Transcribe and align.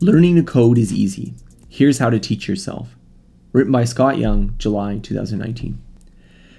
Learning 0.00 0.36
to 0.36 0.44
code 0.46 0.78
is 0.78 0.92
easy. 0.92 1.34
Here's 1.68 1.98
how 1.98 2.08
to 2.08 2.20
teach 2.20 2.46
yourself. 2.46 2.96
Written 3.52 3.72
by 3.72 3.82
Scott 3.82 4.18
Young, 4.18 4.54
July 4.58 4.98
2019. 4.98 5.82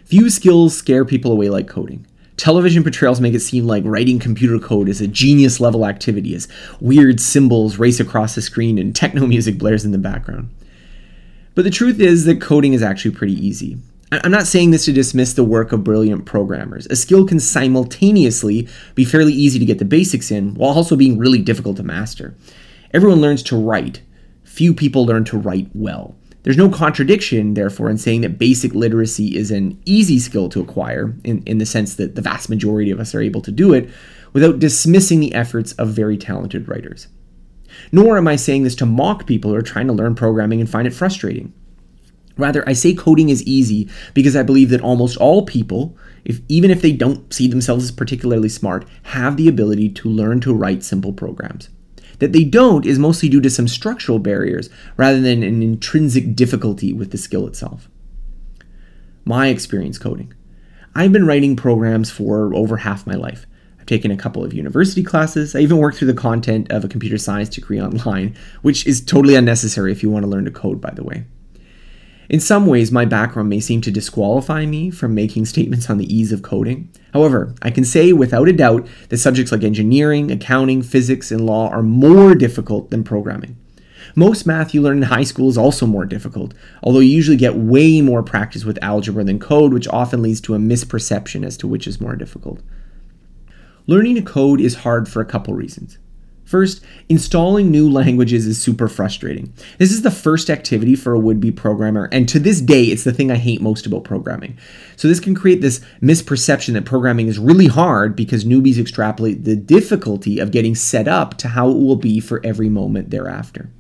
Few 0.04 0.30
skills 0.30 0.76
scare 0.76 1.06
people 1.06 1.32
away 1.32 1.48
like 1.48 1.70
coding. 1.70 2.06
Television 2.36 2.84
portrayals 2.84 3.22
make 3.22 3.34
it 3.34 3.40
seem 3.40 3.66
like 3.66 3.86
writing 3.86 4.20
computer 4.20 4.60
code 4.60 4.90
is 4.90 5.00
a 5.00 5.08
genius 5.08 5.62
level 5.62 5.86
activity 5.86 6.36
as 6.36 6.50
weird 6.82 7.22
symbols 7.22 7.78
race 7.78 8.02
across 8.02 8.36
the 8.36 8.42
screen 8.42 8.78
and 8.78 8.94
techno 8.94 9.26
music 9.26 9.58
blares 9.58 9.86
in 9.86 9.92
the 9.94 9.98
background. 9.98 10.54
But 11.56 11.64
the 11.64 11.72
truth 11.72 12.02
is 12.02 12.26
that 12.26 12.42
coding 12.42 12.74
is 12.74 12.84
actually 12.84 13.16
pretty 13.16 13.48
easy. 13.48 13.78
I'm 14.24 14.32
not 14.32 14.48
saying 14.48 14.72
this 14.72 14.86
to 14.86 14.94
dismiss 14.94 15.34
the 15.34 15.44
work 15.44 15.72
of 15.72 15.84
brilliant 15.84 16.26
programmers. 16.26 16.86
A 16.88 16.96
skill 16.96 17.26
can 17.26 17.40
simultaneously 17.40 18.68
be 18.96 19.06
fairly 19.06 19.34
easy 19.34 19.60
to 19.60 19.66
get 19.66 19.80
the 19.80 19.86
basics 19.86 20.32
in 20.32 20.54
while 20.56 20.72
also 20.72 20.96
being 20.96 21.18
really 21.18 21.42
difficult 21.42 21.78
to 21.78 21.84
master. 21.84 22.36
Everyone 22.94 23.22
learns 23.22 23.44
to 23.44 23.58
write. 23.58 24.02
Few 24.44 24.74
people 24.74 25.06
learn 25.06 25.24
to 25.26 25.38
write 25.38 25.70
well. 25.74 26.16
There's 26.44 26.58
no 26.58 26.70
contradiction, 26.70 27.54
therefore, 27.54 27.90
in 27.90 27.98
saying 27.98 28.22
that 28.22 28.38
basic 28.38 28.76
literacy 28.76 29.38
is 29.38 29.50
an 29.50 29.82
easy 29.86 30.20
skill 30.20 30.50
to 30.50 30.62
acquire, 30.62 31.16
in, 31.24 31.42
in 31.44 31.58
the 31.58 31.66
sense 31.66 31.96
that 31.96 32.16
the 32.16 32.22
vast 32.22 32.50
majority 32.50 32.92
of 32.92 33.00
us 33.00 33.16
are 33.16 33.22
able 33.22 33.42
to 33.42 33.52
do 33.52 33.74
it, 33.74 33.90
without 34.34 34.60
dismissing 34.60 35.22
the 35.22 35.34
efforts 35.34 35.72
of 35.74 35.90
very 35.90 36.18
talented 36.18 36.68
writers. 36.68 37.08
Nor 37.92 38.18
am 38.18 38.28
I 38.28 38.36
saying 38.36 38.64
this 38.64 38.76
to 38.76 38.86
mock 38.86 39.26
people 39.26 39.52
who 39.52 39.58
are 39.58 39.62
trying 39.62 39.88
to 39.88 39.94
learn 39.94 40.16
programming 40.16 40.60
and 40.60 40.70
find 40.70 40.86
it 40.86 40.94
frustrating. 40.94 41.54
Rather, 42.38 42.68
I 42.68 42.74
say 42.74 42.94
coding 42.94 43.30
is 43.30 43.44
easy 43.44 43.90
because 44.14 44.36
I 44.36 44.44
believe 44.44 44.70
that 44.70 44.82
almost 44.82 45.18
all 45.18 45.46
people, 45.46 45.96
if, 46.26 46.40
even 46.48 46.72
if 46.72 46.82
they 46.82 46.92
don't 46.92 47.32
see 47.34 47.48
themselves 47.48 47.84
as 47.84 47.92
particularly 47.92 48.50
smart, 48.50 48.88
have 49.04 49.38
the 49.38 49.48
ability 49.48 49.90
to 49.90 50.10
learn 50.10 50.40
to 50.42 50.54
write 50.54 50.84
simple 50.84 51.14
programs. 51.14 51.70
That 52.20 52.32
they 52.32 52.44
don't 52.44 52.86
is 52.86 52.98
mostly 52.98 53.30
due 53.30 53.42
to 53.42 53.50
some 53.50 53.68
structural 53.68 54.20
barriers 54.20 54.70
rather 54.98 55.20
than 55.20 55.44
an 55.44 55.62
intrinsic 55.62 56.36
difficulty 56.36 56.94
with 56.94 57.12
the 57.12 57.18
skill 57.18 57.46
itself. 57.48 57.90
My 59.26 59.48
experience 59.48 59.98
coding. 59.98 60.34
I've 60.96 61.12
been 61.12 61.26
writing 61.26 61.56
programs 61.56 62.12
for 62.12 62.54
over 62.54 62.78
half 62.78 63.08
my 63.08 63.16
life. 63.16 63.46
I've 63.80 63.86
taken 63.88 64.12
a 64.12 64.18
couple 64.18 64.44
of 64.44 64.54
university 64.54 65.04
classes. 65.04 65.56
I 65.56 65.60
even 65.60 65.78
worked 65.78 65.98
through 65.98 66.08
the 66.08 66.14
content 66.14 66.72
of 66.72 66.86
a 66.86 66.88
computer 66.88 67.18
science 67.18 67.50
degree 67.50 67.82
online, 67.82 68.36
which 68.62 68.88
is 68.88 69.02
totally 69.02 69.36
unnecessary 69.36 69.92
if 69.92 70.02
you 70.02 70.10
want 70.10 70.24
to 70.24 70.30
learn 70.30 70.46
to 70.46 70.52
code, 70.52 70.80
by 70.80 70.92
the 70.92 71.04
way. 71.04 71.26
In 72.30 72.40
some 72.40 72.66
ways, 72.66 72.92
my 72.92 73.06
background 73.06 73.50
may 73.50 73.60
seem 73.60 73.82
to 73.82 73.92
disqualify 73.92 74.66
me 74.66 74.90
from 74.90 75.14
making 75.14 75.46
statements 75.46 75.90
on 75.90 75.98
the 75.98 76.14
ease 76.14 76.32
of 76.32 76.42
coding. 76.42 76.90
However, 77.14 77.54
I 77.62 77.70
can 77.70 77.84
say 77.84 78.14
without 78.14 78.48
a 78.48 78.54
doubt 78.54 78.88
that 79.10 79.18
subjects 79.18 79.52
like 79.52 79.64
engineering, 79.64 80.32
accounting, 80.32 80.82
physics, 80.82 81.32
and 81.32 81.46
law 81.46 81.70
are 81.70 81.84
more 81.84 82.34
difficult 82.34 82.92
than 82.92 83.04
programming. 83.04 83.58
Most 84.16 84.46
math 84.46 84.74
you 84.74 84.82
learn 84.82 84.98
in 84.98 85.04
high 85.04 85.24
school 85.24 85.50
is 85.50 85.58
also 85.58 85.86
more 85.86 86.06
difficult, 86.06 86.54
although 86.82 87.00
you 87.00 87.10
usually 87.10 87.38
get 87.38 87.56
way 87.56 88.02
more 88.02 88.24
practice 88.24 88.64
with 88.64 88.82
algebra 88.82 89.24
than 89.24 89.40
code, 89.40 89.74
which 89.74 89.88
often 89.88 90.22
leads 90.22 90.42
to 90.42 90.56
a 90.56 90.60
misperception 90.60 91.46
as 91.46 91.58
to 91.58 91.68
which 91.68 91.88
is 91.88 92.02
more 92.02 92.16
difficult. 92.16 92.62
Learning 93.88 94.16
to 94.16 94.22
code 94.22 94.62
is 94.62 94.76
hard 94.76 95.10
for 95.10 95.22
a 95.22 95.26
couple 95.26 95.54
reasons. 95.54 95.98
First, 96.54 96.84
installing 97.10 97.72
new 97.72 97.90
languages 97.90 98.46
is 98.46 98.62
super 98.62 98.88
frustrating. 98.88 99.52
This 99.80 99.92
is 99.92 100.04
the 100.04 100.12
first 100.12 100.52
activity 100.52 100.96
for 100.96 101.12
a 101.12 101.20
would 101.20 101.40
be 101.40 101.52
programmer, 101.52 102.08
and 102.12 102.30
to 102.30 102.38
this 102.38 102.62
day, 102.62 102.84
it's 102.84 103.04
the 103.04 103.12
thing 103.12 103.32
I 103.32 103.38
hate 103.38 103.60
most 103.60 103.88
about 103.88 104.04
programming. 104.04 104.60
So, 104.96 105.08
this 105.08 105.20
can 105.20 105.34
create 105.34 105.62
this 105.62 105.82
misperception 106.00 106.74
that 106.74 106.86
programming 106.86 107.28
is 107.28 107.40
really 107.40 107.66
hard 107.66 108.16
because 108.16 108.46
newbies 108.46 108.78
extrapolate 108.78 109.46
the 109.46 109.56
difficulty 109.56 110.38
of 110.38 110.52
getting 110.52 110.76
set 110.76 111.08
up 111.08 111.40
to 111.40 111.48
how 111.48 111.70
it 111.70 111.78
will 111.80 111.96
be 111.96 112.20
for 112.20 112.40
every 112.46 112.70
moment 112.70 113.10
thereafter. 113.10 113.72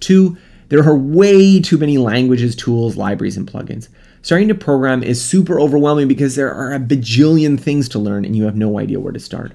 Two, 0.00 0.36
there 0.70 0.82
are 0.82 0.96
way 0.96 1.60
too 1.60 1.78
many 1.78 1.98
languages, 1.98 2.56
tools, 2.56 2.96
libraries, 2.96 3.36
and 3.36 3.48
plugins. 3.48 3.90
Starting 4.22 4.48
to 4.48 4.56
program 4.56 5.04
is 5.04 5.24
super 5.24 5.60
overwhelming 5.60 6.08
because 6.08 6.34
there 6.34 6.52
are 6.52 6.72
a 6.72 6.80
bajillion 6.80 7.60
things 7.60 7.88
to 7.90 8.00
learn 8.00 8.24
and 8.24 8.34
you 8.34 8.42
have 8.42 8.56
no 8.56 8.80
idea 8.80 8.98
where 8.98 9.12
to 9.12 9.20
start. 9.20 9.52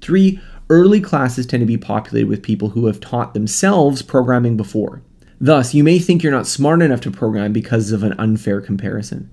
Three, 0.00 0.40
early 0.72 1.02
classes 1.02 1.44
tend 1.44 1.60
to 1.60 1.66
be 1.66 1.76
populated 1.76 2.28
with 2.28 2.42
people 2.42 2.70
who 2.70 2.86
have 2.86 2.98
taught 2.98 3.34
themselves 3.34 4.00
programming 4.00 4.56
before. 4.56 5.02
Thus, 5.38 5.74
you 5.74 5.84
may 5.84 5.98
think 5.98 6.22
you're 6.22 6.32
not 6.32 6.46
smart 6.46 6.80
enough 6.80 7.02
to 7.02 7.10
program 7.10 7.52
because 7.52 7.92
of 7.92 8.02
an 8.02 8.14
unfair 8.18 8.62
comparison. 8.62 9.30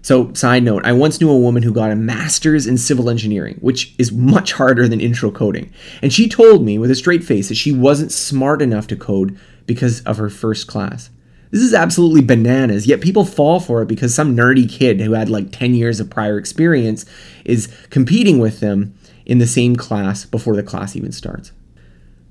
So, 0.00 0.32
side 0.32 0.62
note, 0.62 0.86
I 0.86 0.92
once 0.92 1.20
knew 1.20 1.28
a 1.28 1.36
woman 1.36 1.62
who 1.62 1.74
got 1.74 1.90
a 1.90 1.96
master's 1.96 2.66
in 2.66 2.78
civil 2.78 3.10
engineering, 3.10 3.58
which 3.60 3.94
is 3.98 4.12
much 4.12 4.54
harder 4.54 4.88
than 4.88 5.00
intro 5.00 5.30
coding. 5.30 5.70
And 6.00 6.10
she 6.10 6.26
told 6.26 6.64
me 6.64 6.78
with 6.78 6.90
a 6.90 6.94
straight 6.94 7.22
face 7.22 7.48
that 7.48 7.56
she 7.56 7.70
wasn't 7.70 8.10
smart 8.10 8.62
enough 8.62 8.86
to 8.86 8.96
code 8.96 9.38
because 9.66 10.00
of 10.02 10.16
her 10.16 10.30
first 10.30 10.68
class. 10.68 11.10
This 11.50 11.62
is 11.62 11.74
absolutely 11.74 12.22
bananas, 12.22 12.86
yet 12.86 13.02
people 13.02 13.24
fall 13.24 13.60
for 13.60 13.82
it 13.82 13.88
because 13.88 14.14
some 14.14 14.34
nerdy 14.34 14.70
kid 14.70 15.00
who 15.00 15.12
had 15.12 15.28
like 15.28 15.52
10 15.52 15.74
years 15.74 16.00
of 16.00 16.08
prior 16.08 16.38
experience 16.38 17.04
is 17.44 17.68
competing 17.90 18.38
with 18.38 18.60
them 18.60 18.94
in 19.28 19.38
the 19.38 19.46
same 19.46 19.76
class 19.76 20.24
before 20.24 20.56
the 20.56 20.62
class 20.62 20.96
even 20.96 21.12
starts. 21.12 21.52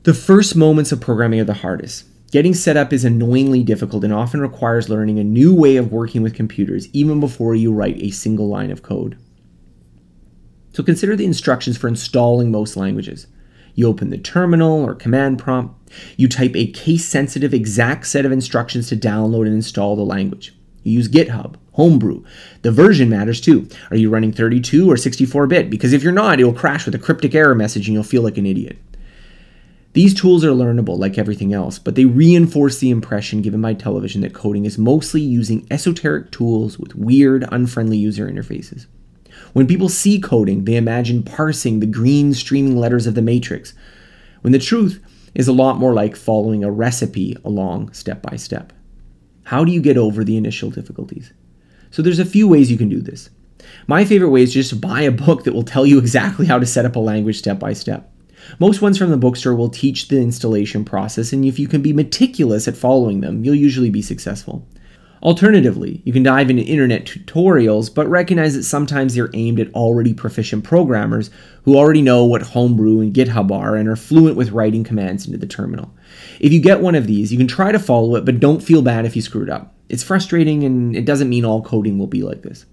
The 0.03 0.13
first 0.13 0.55
moments 0.55 0.91
of 0.91 0.99
programming 0.99 1.39
are 1.39 1.45
the 1.45 1.53
hardest. 1.53 2.05
Getting 2.31 2.53
set 2.53 2.75
up 2.75 2.91
is 2.91 3.05
annoyingly 3.05 3.63
difficult 3.63 4.03
and 4.03 4.13
often 4.13 4.41
requires 4.41 4.89
learning 4.89 5.17
a 5.17 5.23
new 5.23 5.55
way 5.55 5.77
of 5.77 5.93
working 5.93 6.21
with 6.21 6.33
computers 6.33 6.89
even 6.91 7.21
before 7.21 7.55
you 7.55 7.71
write 7.71 8.01
a 8.01 8.09
single 8.09 8.49
line 8.49 8.71
of 8.71 8.83
code. 8.83 9.17
So 10.73 10.83
consider 10.83 11.15
the 11.15 11.25
instructions 11.25 11.77
for 11.77 11.87
installing 11.87 12.51
most 12.51 12.75
languages. 12.75 13.27
You 13.75 13.87
open 13.87 14.09
the 14.09 14.17
terminal 14.17 14.83
or 14.83 14.95
command 14.95 15.39
prompt. 15.39 15.91
You 16.17 16.27
type 16.27 16.55
a 16.55 16.71
case 16.71 17.05
sensitive 17.05 17.53
exact 17.53 18.07
set 18.07 18.25
of 18.25 18.31
instructions 18.31 18.89
to 18.89 18.97
download 18.97 19.45
and 19.45 19.55
install 19.55 19.95
the 19.95 20.03
language. 20.03 20.53
You 20.87 20.93
use 20.93 21.09
GitHub, 21.09 21.55
Homebrew. 21.73 22.23
The 22.61 22.71
version 22.71 23.09
matters 23.09 23.41
too. 23.41 23.67
Are 23.91 23.97
you 23.97 24.09
running 24.09 24.31
32 24.31 24.89
or 24.89 24.95
64 24.95 25.45
bit? 25.47 25.69
Because 25.69 25.91
if 25.91 26.01
you're 26.01 26.13
not, 26.13 26.39
it'll 26.39 26.53
crash 26.53 26.85
with 26.85 26.95
a 26.95 26.99
cryptic 26.99 27.35
error 27.35 27.53
message 27.53 27.87
and 27.87 27.93
you'll 27.93 28.03
feel 28.03 28.21
like 28.21 28.37
an 28.37 28.45
idiot. 28.45 28.77
These 29.91 30.13
tools 30.13 30.45
are 30.45 30.51
learnable 30.51 30.97
like 30.97 31.17
everything 31.17 31.53
else, 31.53 31.77
but 31.77 31.95
they 31.95 32.05
reinforce 32.05 32.79
the 32.79 32.89
impression 32.89 33.41
given 33.41 33.61
by 33.61 33.73
television 33.73 34.21
that 34.21 34.33
coding 34.33 34.63
is 34.63 34.77
mostly 34.77 35.19
using 35.19 35.67
esoteric 35.69 36.31
tools 36.31 36.79
with 36.79 36.95
weird, 36.95 37.45
unfriendly 37.51 37.97
user 37.97 38.31
interfaces. 38.31 38.85
When 39.51 39.67
people 39.67 39.89
see 39.89 40.21
coding, 40.21 40.63
they 40.63 40.77
imagine 40.77 41.21
parsing 41.23 41.81
the 41.81 41.85
green 41.85 42.33
streaming 42.33 42.77
letters 42.77 43.07
of 43.07 43.15
the 43.15 43.21
Matrix, 43.21 43.73
when 44.39 44.53
the 44.53 44.59
truth 44.59 45.03
is 45.35 45.49
a 45.49 45.53
lot 45.53 45.79
more 45.79 45.93
like 45.93 46.15
following 46.15 46.63
a 46.63 46.71
recipe 46.71 47.35
along 47.43 47.91
step 47.91 48.21
by 48.21 48.37
step. 48.37 48.71
How 49.47 49.63
do 49.63 49.71
you 49.71 49.79
get 49.79 49.95
over 49.95 50.25
the 50.25 50.35
initial 50.35 50.69
difficulties? 50.69 51.31
So 51.89 52.01
there's 52.01 52.19
a 52.19 52.25
few 52.25 52.49
ways 52.49 52.69
you 52.69 52.77
can 52.77 52.89
do 52.89 52.99
this. 52.99 53.29
My 53.87 54.03
favorite 54.03 54.31
way 54.31 54.41
is 54.41 54.53
just 54.53 54.71
to 54.71 54.75
buy 54.75 55.03
a 55.03 55.11
book 55.11 55.45
that 55.45 55.53
will 55.53 55.63
tell 55.63 55.85
you 55.85 55.99
exactly 55.99 56.45
how 56.45 56.59
to 56.59 56.65
set 56.65 56.83
up 56.83 56.97
a 56.97 56.99
language 56.99 57.37
step 57.37 57.57
by 57.57 57.71
step. 57.71 58.11
Most 58.59 58.81
ones 58.81 58.97
from 58.97 59.09
the 59.09 59.15
bookstore 59.15 59.55
will 59.55 59.69
teach 59.69 60.09
the 60.09 60.19
installation 60.19 60.83
process, 60.83 61.31
and 61.31 61.45
if 61.45 61.59
you 61.59 61.69
can 61.69 61.81
be 61.81 61.93
meticulous 61.93 62.67
at 62.67 62.75
following 62.75 63.21
them, 63.21 63.45
you'll 63.45 63.55
usually 63.55 63.89
be 63.89 64.01
successful. 64.01 64.67
Alternatively, 65.23 66.01
you 66.05 66.13
can 66.13 66.21
dive 66.21 66.49
into 66.49 66.61
internet 66.61 67.05
tutorials, 67.05 67.93
but 67.93 68.07
recognize 68.07 68.53
that 68.53 68.63
sometimes 68.63 69.15
they're 69.15 69.31
aimed 69.33 69.59
at 69.59 69.73
already 69.73 70.13
proficient 70.13 70.63
programmers 70.63 71.31
who 71.63 71.75
already 71.75 72.01
know 72.01 72.23
what 72.23 72.43
Homebrew 72.43 73.01
and 73.01 73.13
GitHub 73.13 73.51
are 73.51 73.75
and 73.75 73.89
are 73.89 73.95
fluent 73.95 74.37
with 74.37 74.51
writing 74.51 74.83
commands 74.83 75.25
into 75.25 75.39
the 75.39 75.47
terminal. 75.47 75.91
If 76.39 76.53
you 76.53 76.61
get 76.61 76.81
one 76.81 76.95
of 76.95 77.07
these, 77.07 77.31
you 77.31 77.37
can 77.37 77.47
try 77.47 77.71
to 77.71 77.79
follow 77.79 78.15
it, 78.15 78.25
but 78.25 78.39
don't 78.39 78.61
feel 78.61 78.81
bad 78.81 79.05
if 79.05 79.15
you 79.15 79.21
screwed 79.21 79.49
up. 79.49 79.73
It's 79.89 80.03
frustrating 80.03 80.63
and 80.63 80.95
it 80.95 81.05
doesn't 81.05 81.29
mean 81.29 81.45
all 81.45 81.61
coding 81.61 81.97
will 81.97 82.07
be 82.07 82.21
like 82.21 82.43
this. 82.43 82.65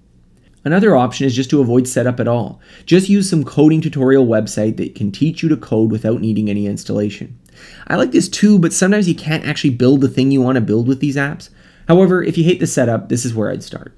Another 0.65 0.97
option 0.97 1.27
is 1.27 1.37
just 1.37 1.51
to 1.51 1.61
avoid 1.61 1.87
setup 1.87 2.21
at 2.21 2.29
all. 2.29 2.61
Just 2.87 3.11
use 3.11 3.29
some 3.29 3.45
coding 3.45 3.83
tutorial 3.83 4.27
website 4.27 4.79
that 4.79 4.95
can 4.95 5.13
teach 5.13 5.43
you 5.43 5.49
to 5.51 5.57
code 5.57 5.91
without 5.91 6.23
needing 6.23 6.49
any 6.49 6.67
installation. 6.67 7.39
I 7.87 7.97
like 7.97 8.13
this 8.13 8.29
too, 8.29 8.59
but 8.59 8.73
sometimes 8.73 9.07
you 9.07 9.15
can't 9.15 9.45
actually 9.45 9.71
build 9.71 10.01
the 10.01 10.09
thing 10.09 10.31
you 10.31 10.41
want 10.41 10.57
to 10.57 10.63
build 10.63 10.89
with 10.89 11.01
these 11.01 11.17
apps. 11.17 11.51
However, 11.89 12.23
if 12.23 12.39
you 12.39 12.45
hate 12.45 12.61
the 12.61 12.67
setup, 12.67 13.09
this 13.09 13.25
is 13.25 13.35
where 13.35 13.51
I'd 13.51 13.63
start. 13.63 13.95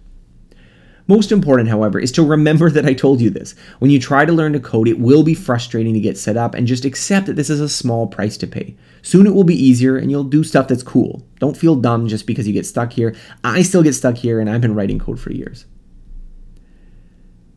Most 1.09 1.31
important, 1.31 1.69
however, 1.69 2.00
is 2.00 2.11
to 2.12 2.23
remember 2.27 2.69
that 2.73 2.87
I 2.87 2.94
told 2.94 3.21
you 3.21 3.31
this. 3.31 3.55
When 3.79 3.91
you 3.91 4.00
try 4.00 4.25
to 4.25 4.33
learn 4.33 4.53
to 4.55 4.61
code, 4.61 4.88
it 4.88 4.99
will 4.99 5.23
be 5.23 5.35
frustrating 5.35 5.94
to 5.94 6.00
get 6.00 6.19
set 6.19 6.37
up 6.37 6.55
and 6.55 6.67
just 6.67 6.85
accept 6.85 7.27
that 7.27 7.35
this 7.37 7.50
is 7.50 7.61
a 7.61 7.69
small 7.69 8.06
price 8.06 8.37
to 8.38 8.47
pay. 8.47 8.77
Soon 9.03 9.27
it 9.27 9.35
will 9.35 9.44
be 9.44 9.55
easier 9.55 9.97
and 9.97 10.11
you'll 10.11 10.25
do 10.25 10.43
stuff 10.43 10.69
that's 10.69 10.83
cool. 10.83 11.27
Don't 11.38 11.56
feel 11.56 11.77
dumb 11.77 12.09
just 12.09 12.27
because 12.27 12.47
you 12.47 12.53
get 12.53 12.67
stuck 12.67 12.93
here. 12.93 13.15
I 13.44 13.62
still 13.62 13.83
get 13.83 13.94
stuck 13.94 14.17
here 14.17 14.41
and 14.41 14.50
I've 14.50 14.61
been 14.61 14.75
writing 14.75 14.99
code 14.99 15.21
for 15.21 15.33
years. 15.33 15.67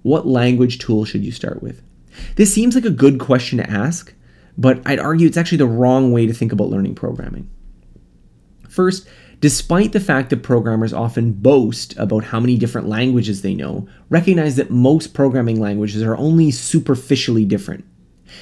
What 0.03 0.27
language 0.27 0.79
tool 0.79 1.05
should 1.05 1.25
you 1.25 1.31
start 1.31 1.61
with? 1.61 1.81
This 2.35 2.53
seems 2.53 2.75
like 2.75 2.85
a 2.85 2.89
good 2.91 3.19
question 3.19 3.57
to 3.57 3.69
ask, 3.69 4.13
but 4.57 4.81
I'd 4.85 4.99
argue 4.99 5.27
it's 5.27 5.37
actually 5.37 5.57
the 5.57 5.67
wrong 5.67 6.11
way 6.11 6.25
to 6.25 6.33
think 6.33 6.51
about 6.51 6.69
learning 6.69 6.95
programming. 6.95 7.49
First, 8.67 9.07
Despite 9.41 9.93
the 9.93 10.01
fact 10.01 10.29
that 10.29 10.43
programmers 10.43 10.91
often 10.91 11.31
boast 11.31 11.97
about 11.97 12.25
how 12.25 12.41
many 12.41 12.57
different 12.57 12.89
languages 12.89 13.41
they 13.41 13.53
know, 13.53 13.87
recognize 14.09 14.57
that 14.57 14.69
most 14.69 15.13
programming 15.13 15.59
languages 15.59 16.01
are 16.01 16.17
only 16.17 16.51
superficially 16.51 17.45
different. 17.45 17.85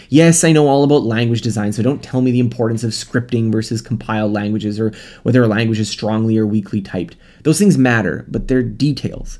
Yes, 0.09 0.43
I 0.43 0.51
know 0.51 0.67
all 0.67 0.83
about 0.83 1.03
language 1.03 1.41
design, 1.41 1.71
so 1.71 1.83
don't 1.83 2.03
tell 2.03 2.21
me 2.21 2.31
the 2.31 2.39
importance 2.39 2.83
of 2.83 2.91
scripting 2.91 3.51
versus 3.51 3.81
compiled 3.81 4.33
languages 4.33 4.79
or 4.79 4.91
whether 5.21 5.43
a 5.43 5.47
language 5.47 5.79
is 5.79 5.89
strongly 5.89 6.37
or 6.37 6.47
weakly 6.47 6.81
typed. 6.81 7.15
Those 7.43 7.59
things 7.59 7.77
matter, 7.77 8.25
but 8.27 8.47
they're 8.47 8.63
details. 8.63 9.39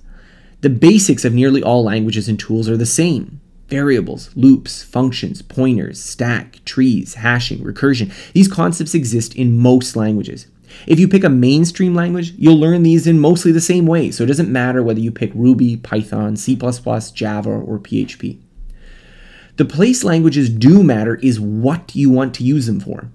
The 0.62 0.70
basics 0.70 1.26
of 1.26 1.34
nearly 1.34 1.64
all 1.64 1.84
languages 1.84 2.30
and 2.30 2.40
tools 2.40 2.70
are 2.70 2.78
the 2.78 2.86
same 2.86 3.42
variables, 3.68 4.30
loops, 4.36 4.82
functions, 4.82 5.42
pointers, 5.42 6.02
stack, 6.02 6.64
trees, 6.64 7.16
hashing, 7.16 7.60
recursion. 7.60 8.12
These 8.32 8.48
concepts 8.48 8.94
exist 8.94 9.36
in 9.36 9.60
most 9.60 9.96
languages. 9.98 10.48
If 10.86 11.00
you 11.00 11.08
pick 11.08 11.24
a 11.24 11.30
mainstream 11.30 11.96
language, 11.96 12.34
you'll 12.38 12.60
learn 12.60 12.84
these 12.84 13.08
in 13.08 13.20
mostly 13.20 13.52
the 13.52 13.62
same 13.62 13.86
way, 13.86 14.12
so 14.12 14.24
it 14.24 14.28
doesn't 14.28 14.52
matter 14.52 14.84
whether 14.84 15.00
you 15.00 15.12
pick 15.12 15.32
Ruby, 15.34 15.78
Python, 15.78 16.36
C, 16.36 16.56
Java, 16.56 17.50
or 17.50 17.80
PHP. 17.80 18.40
The 19.58 19.66
place 19.66 20.04
languages 20.04 20.50
do 20.50 20.84
matter 20.84 21.16
is 21.16 21.40
what 21.40 21.96
you 21.96 22.10
want 22.10 22.34
to 22.36 22.44
use 22.44 22.68
them 22.68 22.80
for. 22.80 23.10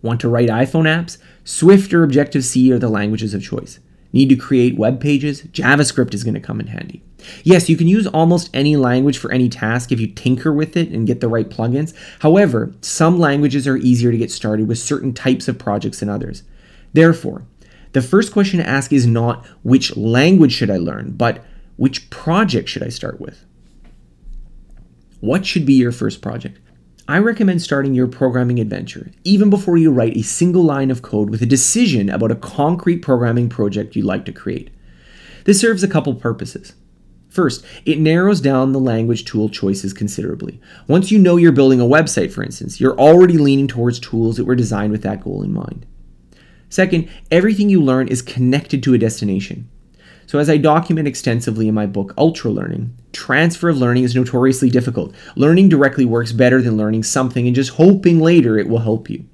Want 0.00 0.20
to 0.20 0.28
write 0.28 0.48
iPhone 0.48 0.84
apps? 0.84 1.18
Swift 1.44 1.92
or 1.92 2.02
Objective 2.02 2.44
C 2.44 2.72
are 2.72 2.78
the 2.78 2.88
languages 2.88 3.34
of 3.34 3.42
choice. 3.42 3.78
Need 4.12 4.30
to 4.30 4.36
create 4.36 4.78
web 4.78 5.00
pages? 5.00 5.42
JavaScript 5.42 6.14
is 6.14 6.24
going 6.24 6.34
to 6.34 6.40
come 6.40 6.60
in 6.60 6.68
handy. 6.68 7.02
Yes, 7.42 7.68
you 7.68 7.76
can 7.76 7.88
use 7.88 8.06
almost 8.06 8.50
any 8.54 8.76
language 8.76 9.18
for 9.18 9.32
any 9.32 9.48
task 9.48 9.90
if 9.90 10.00
you 10.00 10.06
tinker 10.06 10.52
with 10.52 10.76
it 10.76 10.88
and 10.90 11.06
get 11.06 11.20
the 11.20 11.28
right 11.28 11.48
plugins. 11.48 11.94
However, 12.20 12.72
some 12.80 13.18
languages 13.18 13.66
are 13.66 13.76
easier 13.76 14.10
to 14.10 14.18
get 14.18 14.30
started 14.30 14.68
with 14.68 14.78
certain 14.78 15.12
types 15.12 15.48
of 15.48 15.58
projects 15.58 16.00
than 16.00 16.08
others. 16.08 16.42
Therefore, 16.92 17.44
the 17.92 18.02
first 18.02 18.32
question 18.32 18.60
to 18.60 18.68
ask 18.68 18.92
is 18.92 19.06
not 19.06 19.44
which 19.62 19.96
language 19.96 20.52
should 20.52 20.70
I 20.70 20.76
learn, 20.76 21.12
but 21.12 21.44
which 21.76 22.10
project 22.10 22.68
should 22.68 22.82
I 22.82 22.88
start 22.88 23.20
with? 23.20 23.44
What 25.20 25.46
should 25.46 25.66
be 25.66 25.74
your 25.74 25.92
first 25.92 26.22
project? 26.22 26.58
I 27.08 27.18
recommend 27.18 27.62
starting 27.62 27.94
your 27.94 28.06
programming 28.06 28.60
adventure 28.60 29.10
even 29.24 29.48
before 29.48 29.78
you 29.78 29.90
write 29.90 30.16
a 30.16 30.22
single 30.22 30.62
line 30.62 30.90
of 30.90 31.00
code 31.00 31.30
with 31.30 31.40
a 31.40 31.46
decision 31.46 32.10
about 32.10 32.30
a 32.30 32.36
concrete 32.36 32.98
programming 32.98 33.48
project 33.48 33.96
you'd 33.96 34.04
like 34.04 34.26
to 34.26 34.32
create. 34.32 34.70
This 35.44 35.58
serves 35.58 35.82
a 35.82 35.88
couple 35.88 36.14
purposes. 36.14 36.74
First, 37.38 37.64
it 37.84 38.00
narrows 38.00 38.40
down 38.40 38.72
the 38.72 38.80
language 38.80 39.24
tool 39.24 39.48
choices 39.48 39.92
considerably. 39.92 40.60
Once 40.88 41.12
you 41.12 41.20
know 41.20 41.36
you're 41.36 41.52
building 41.52 41.80
a 41.80 41.84
website, 41.84 42.32
for 42.32 42.42
instance, 42.42 42.80
you're 42.80 42.98
already 42.98 43.38
leaning 43.38 43.68
towards 43.68 44.00
tools 44.00 44.36
that 44.36 44.44
were 44.44 44.56
designed 44.56 44.90
with 44.90 45.02
that 45.02 45.22
goal 45.22 45.44
in 45.44 45.52
mind. 45.52 45.86
Second, 46.68 47.08
everything 47.30 47.68
you 47.68 47.80
learn 47.80 48.08
is 48.08 48.22
connected 48.22 48.82
to 48.82 48.92
a 48.92 48.98
destination. 48.98 49.70
So, 50.26 50.40
as 50.40 50.50
I 50.50 50.56
document 50.56 51.06
extensively 51.06 51.68
in 51.68 51.76
my 51.76 51.86
book, 51.86 52.12
Ultralearning, 52.16 52.90
transfer 53.12 53.68
of 53.68 53.78
learning 53.78 54.02
is 54.02 54.16
notoriously 54.16 54.68
difficult. 54.68 55.14
Learning 55.36 55.68
directly 55.68 56.04
works 56.04 56.32
better 56.32 56.60
than 56.60 56.76
learning 56.76 57.04
something 57.04 57.46
and 57.46 57.54
just 57.54 57.74
hoping 57.74 58.18
later 58.18 58.58
it 58.58 58.68
will 58.68 58.80
help 58.80 59.08
you. 59.08 59.24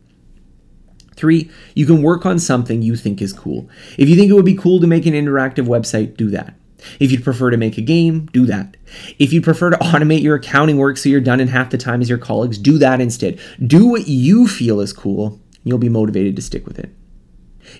Three, 1.17 1.51
you 1.75 1.87
can 1.87 2.03
work 2.03 2.27
on 2.27 2.39
something 2.39 2.83
you 2.83 2.97
think 2.97 3.23
is 3.23 3.33
cool. 3.33 3.67
If 3.97 4.11
you 4.11 4.15
think 4.15 4.29
it 4.31 4.35
would 4.35 4.45
be 4.45 4.55
cool 4.55 4.79
to 4.81 4.87
make 4.87 5.07
an 5.07 5.15
interactive 5.15 5.65
website, 5.65 6.19
do 6.19 6.29
that. 6.29 6.55
If 7.01 7.11
you'd 7.11 7.25
prefer 7.25 7.51
to 7.51 7.57
make 7.57 7.79
a 7.79 7.83
game, 7.83 8.27
do 8.27 8.47
that. 8.47 8.77
If 9.19 9.33
you'd 9.33 9.45
prefer 9.45 9.71
to 9.71 9.77
automate 9.83 10.23
your 10.23 10.37
accounting 10.37 10.79
work 10.79 10.97
so 10.97 11.09
you're 11.09 11.21
done 11.21 11.41
in 11.41 11.49
half 11.49 11.71
the 11.71 11.79
time 11.79 12.01
as 12.01 12.09
your 12.09 12.19
colleagues, 12.19 12.59
do 12.59 12.79
that 12.79 13.01
instead. 13.01 13.41
Do 13.67 13.87
what 13.87 14.09
you 14.09 14.47
feel 14.47 14.81
is 14.81 14.93
cool, 14.93 15.41
you'll 15.65 15.79
be 15.79 15.89
motivated 15.89 16.37
to 16.37 16.43
stick 16.43 16.67
with 16.67 16.79
it. 16.79 16.91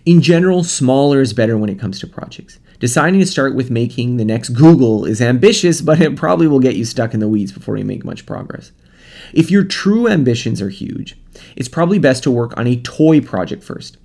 In 0.07 0.23
general, 0.23 0.65
smaller 0.65 1.21
is 1.21 1.33
better 1.33 1.57
when 1.59 1.71
it 1.71 1.79
comes 1.79 2.01
to 2.01 2.07
projects. 2.07 2.59
Deciding 2.81 3.21
to 3.21 3.27
start 3.27 3.55
with 3.55 3.71
making 3.71 4.17
the 4.17 4.25
next 4.25 4.51
Google 4.51 5.05
is 5.05 5.21
ambitious, 5.21 5.81
but 5.81 6.01
it 6.01 6.17
probably 6.17 6.49
will 6.49 6.61
get 6.61 6.77
you 6.77 6.85
stuck 6.85 7.15
in 7.15 7.21
the 7.21 7.29
weeds 7.29 7.53
before 7.53 7.77
you 7.77 7.85
make 7.85 8.05
much 8.05 8.27
progress. 8.27 8.73
If 9.33 9.51
your 9.51 9.65
true 9.65 10.09
ambitions 10.09 10.61
are 10.61 10.69
huge, 10.69 11.17
it's 11.57 11.69
probably 11.69 11.99
best 11.99 12.23
to 12.25 12.31
work 12.31 12.57
on 12.57 12.67
a 12.67 12.81
toy 12.81 13.21
project 13.21 13.63
first. 13.63 13.99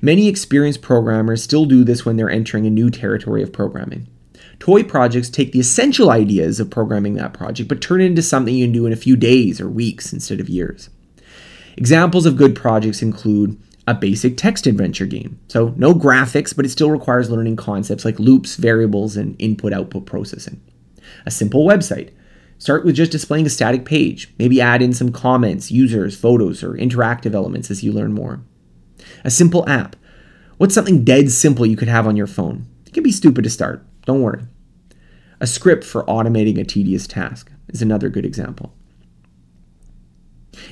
Many 0.00 0.28
experienced 0.28 0.82
programmers 0.82 1.42
still 1.42 1.64
do 1.64 1.84
this 1.84 2.04
when 2.04 2.16
they're 2.16 2.30
entering 2.30 2.66
a 2.66 2.70
new 2.70 2.90
territory 2.90 3.42
of 3.42 3.52
programming. 3.52 4.08
Toy 4.58 4.82
projects 4.82 5.30
take 5.30 5.52
the 5.52 5.60
essential 5.60 6.10
ideas 6.10 6.58
of 6.60 6.70
programming 6.70 7.14
that 7.14 7.32
project, 7.32 7.68
but 7.68 7.80
turn 7.80 8.00
it 8.00 8.06
into 8.06 8.22
something 8.22 8.54
you 8.54 8.66
can 8.66 8.72
do 8.72 8.86
in 8.86 8.92
a 8.92 8.96
few 8.96 9.16
days 9.16 9.60
or 9.60 9.68
weeks 9.68 10.12
instead 10.12 10.40
of 10.40 10.48
years. 10.48 10.90
Examples 11.76 12.26
of 12.26 12.36
good 12.36 12.56
projects 12.56 13.02
include 13.02 13.60
a 13.86 13.94
basic 13.94 14.36
text 14.36 14.66
adventure 14.66 15.06
game. 15.06 15.38
So, 15.48 15.72
no 15.76 15.94
graphics, 15.94 16.54
but 16.54 16.66
it 16.66 16.70
still 16.70 16.90
requires 16.90 17.30
learning 17.30 17.56
concepts 17.56 18.04
like 18.04 18.18
loops, 18.18 18.56
variables, 18.56 19.16
and 19.16 19.34
input 19.38 19.72
output 19.72 20.04
processing. 20.04 20.60
A 21.24 21.30
simple 21.30 21.64
website. 21.64 22.10
Start 22.58 22.84
with 22.84 22.96
just 22.96 23.12
displaying 23.12 23.46
a 23.46 23.50
static 23.50 23.84
page. 23.84 24.34
Maybe 24.38 24.60
add 24.60 24.82
in 24.82 24.92
some 24.92 25.12
comments, 25.12 25.70
users, 25.70 26.18
photos, 26.18 26.62
or 26.64 26.74
interactive 26.74 27.32
elements 27.32 27.70
as 27.70 27.84
you 27.84 27.92
learn 27.92 28.12
more. 28.12 28.40
A 29.24 29.30
simple 29.30 29.66
app. 29.68 29.94
What's 30.58 30.74
something 30.74 31.04
dead 31.04 31.30
simple 31.30 31.64
you 31.64 31.76
could 31.76 31.88
have 31.88 32.06
on 32.06 32.16
your 32.16 32.26
phone? 32.26 32.66
It 32.84 32.92
can 32.92 33.04
be 33.04 33.12
stupid 33.12 33.44
to 33.44 33.50
start, 33.50 33.86
don't 34.08 34.22
worry. 34.22 34.40
A 35.38 35.46
script 35.46 35.84
for 35.84 36.02
automating 36.04 36.58
a 36.58 36.64
tedious 36.64 37.06
task 37.06 37.52
is 37.68 37.82
another 37.82 38.08
good 38.08 38.24
example. 38.24 38.74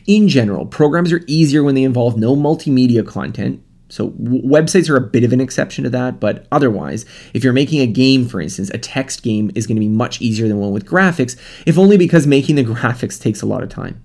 In 0.07 0.27
general, 0.27 0.65
programs 0.65 1.13
are 1.13 1.21
easier 1.27 1.63
when 1.63 1.75
they 1.75 1.83
involve 1.83 2.17
no 2.17 2.35
multimedia 2.35 3.07
content. 3.07 3.63
So, 3.91 4.13
websites 4.13 4.89
are 4.89 4.97
a 4.97 5.03
bit 5.03 5.23
of 5.23 5.35
an 5.35 5.41
exception 5.43 5.85
to 5.85 5.91
that, 5.91 6.19
but 6.19 6.49
otherwise, 6.51 7.05
if 7.35 7.45
you're 7.45 7.53
making 7.53 7.83
a 7.83 7.87
game, 7.87 8.27
for 8.27 8.41
instance, 8.41 8.71
a 8.71 8.79
text 8.79 9.23
game 9.23 9.51
is 9.55 9.67
going 9.67 9.77
to 9.77 9.81
be 9.81 9.89
much 9.89 10.23
easier 10.23 10.49
than 10.49 10.57
one 10.57 10.73
with 10.73 10.87
graphics, 10.87 11.39
if 11.67 11.79
only 11.79 11.99
because 11.99 12.27
making 12.27 12.57
the 12.57 12.65
graphics 12.75 13.21
takes 13.21 13.43
a 13.43 13.47
lot 13.47 13.63
of 13.63 13.69
time. 13.69 14.03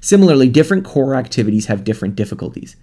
Similarly, 0.00 0.48
different 0.48 0.84
core 0.84 1.16
activities 1.16 1.66
have 1.66 1.82
different 1.82 2.14
difficulties. 2.14 2.76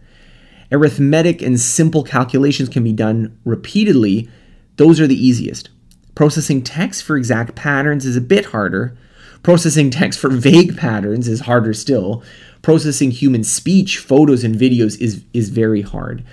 Arithmetic 0.73 1.41
and 1.41 1.57
simple 1.57 2.03
calculations 2.03 2.67
can 2.67 2.83
be 2.83 2.91
done 2.91 3.39
repeatedly, 3.45 4.29
those 4.77 4.99
are 4.99 5.07
the 5.07 5.27
easiest. 5.27 5.69
Processing 6.15 6.61
text 6.61 7.03
for 7.03 7.17
exact 7.17 7.55
patterns 7.55 8.05
is 8.05 8.15
a 8.15 8.21
bit 8.21 8.45
harder, 8.45 8.97
Processing 9.43 9.89
text 9.89 10.19
for 10.19 10.29
vague 10.29 10.77
patterns 10.77 11.27
is 11.27 11.41
harder 11.41 11.73
still. 11.73 12.23
Processing 12.61 13.11
human 13.11 13.43
speech, 13.43 13.97
photos, 13.97 14.45
and 14.45 14.55
videos 14.55 14.99
is, 15.01 15.25
is 15.33 15.49
very 15.49 15.81
hard. 15.81 16.23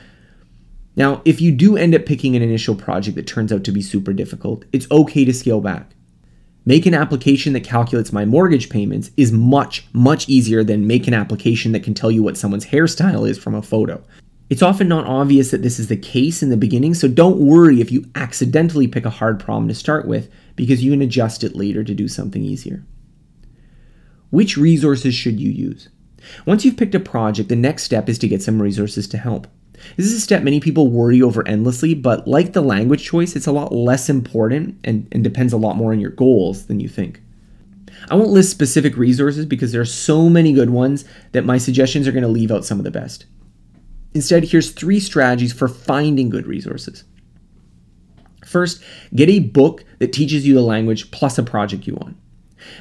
Now, 0.94 1.20
if 1.24 1.40
you 1.40 1.50
do 1.50 1.76
end 1.76 1.94
up 1.94 2.06
picking 2.06 2.36
an 2.36 2.42
initial 2.42 2.76
project 2.76 3.16
that 3.16 3.26
turns 3.26 3.52
out 3.52 3.64
to 3.64 3.72
be 3.72 3.82
super 3.82 4.12
difficult, 4.12 4.64
it's 4.72 4.88
okay 4.92 5.24
to 5.24 5.34
scale 5.34 5.60
back. 5.60 5.90
Make 6.64 6.86
an 6.86 6.94
application 6.94 7.52
that 7.54 7.64
calculates 7.64 8.12
my 8.12 8.24
mortgage 8.24 8.68
payments 8.68 9.10
is 9.16 9.32
much, 9.32 9.86
much 9.92 10.28
easier 10.28 10.62
than 10.62 10.86
make 10.86 11.08
an 11.08 11.14
application 11.14 11.72
that 11.72 11.82
can 11.82 11.94
tell 11.94 12.12
you 12.12 12.22
what 12.22 12.36
someone's 12.36 12.66
hairstyle 12.66 13.28
is 13.28 13.38
from 13.38 13.56
a 13.56 13.62
photo. 13.62 14.04
It's 14.50 14.62
often 14.62 14.88
not 14.88 15.06
obvious 15.06 15.52
that 15.52 15.62
this 15.62 15.78
is 15.78 15.86
the 15.86 15.96
case 15.96 16.42
in 16.42 16.50
the 16.50 16.56
beginning, 16.56 16.94
so 16.94 17.06
don't 17.06 17.38
worry 17.38 17.80
if 17.80 17.92
you 17.92 18.04
accidentally 18.16 18.88
pick 18.88 19.04
a 19.04 19.10
hard 19.10 19.38
problem 19.38 19.68
to 19.68 19.74
start 19.74 20.08
with, 20.08 20.28
because 20.56 20.82
you 20.82 20.90
can 20.90 21.02
adjust 21.02 21.44
it 21.44 21.54
later 21.54 21.84
to 21.84 21.94
do 21.94 22.08
something 22.08 22.42
easier. 22.42 22.84
Which 24.30 24.56
resources 24.56 25.14
should 25.14 25.38
you 25.38 25.50
use? 25.50 25.88
Once 26.46 26.64
you've 26.64 26.76
picked 26.76 26.96
a 26.96 27.00
project, 27.00 27.48
the 27.48 27.54
next 27.54 27.84
step 27.84 28.08
is 28.08 28.18
to 28.18 28.28
get 28.28 28.42
some 28.42 28.60
resources 28.60 29.06
to 29.08 29.18
help. 29.18 29.46
This 29.96 30.06
is 30.06 30.14
a 30.14 30.20
step 30.20 30.42
many 30.42 30.58
people 30.58 30.88
worry 30.88 31.22
over 31.22 31.46
endlessly, 31.46 31.94
but 31.94 32.26
like 32.26 32.52
the 32.52 32.60
language 32.60 33.04
choice, 33.04 33.36
it's 33.36 33.46
a 33.46 33.52
lot 33.52 33.72
less 33.72 34.10
important 34.10 34.78
and, 34.82 35.06
and 35.12 35.22
depends 35.22 35.52
a 35.52 35.58
lot 35.58 35.76
more 35.76 35.92
on 35.92 36.00
your 36.00 36.10
goals 36.10 36.66
than 36.66 36.80
you 36.80 36.88
think. 36.88 37.22
I 38.10 38.16
won't 38.16 38.30
list 38.30 38.50
specific 38.50 38.96
resources 38.96 39.46
because 39.46 39.70
there 39.70 39.80
are 39.80 39.86
so 39.86 40.28
many 40.28 40.52
good 40.52 40.70
ones 40.70 41.04
that 41.32 41.44
my 41.44 41.56
suggestions 41.56 42.08
are 42.08 42.12
going 42.12 42.22
to 42.22 42.28
leave 42.28 42.50
out 42.50 42.64
some 42.64 42.78
of 42.78 42.84
the 42.84 42.90
best. 42.90 43.26
Instead, 44.14 44.44
here's 44.44 44.72
three 44.72 45.00
strategies 45.00 45.52
for 45.52 45.68
finding 45.68 46.30
good 46.30 46.46
resources. 46.46 47.04
First, 48.44 48.82
get 49.14 49.28
a 49.28 49.38
book 49.38 49.84
that 49.98 50.12
teaches 50.12 50.46
you 50.46 50.54
the 50.54 50.62
language 50.62 51.10
plus 51.10 51.38
a 51.38 51.42
project 51.42 51.86
you 51.86 51.94
want. 51.94 52.16